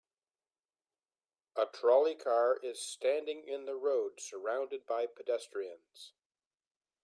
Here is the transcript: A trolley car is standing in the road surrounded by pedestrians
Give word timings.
A 1.55 1.67
trolley 1.67 2.15
car 2.15 2.57
is 2.63 2.81
standing 2.83 3.43
in 3.47 3.65
the 3.65 3.75
road 3.75 4.13
surrounded 4.19 4.87
by 4.87 5.05
pedestrians 5.05 6.13